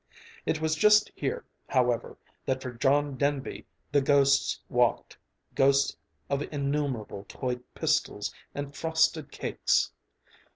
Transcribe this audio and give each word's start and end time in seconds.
It 0.47 0.59
was 0.59 0.73
just 0.73 1.11
here, 1.15 1.45
however, 1.67 2.17
that 2.47 2.59
for 2.63 2.71
John 2.73 3.17
Denby 3.17 3.67
the 3.91 4.01
ghosts 4.01 4.59
walked 4.67 5.15
ghosts 5.53 5.95
of 6.27 6.41
innumerable 6.51 7.23
toy 7.29 7.57
pistols 7.75 8.33
and 8.55 8.75
frosted 8.75 9.31
cakes. 9.31 9.91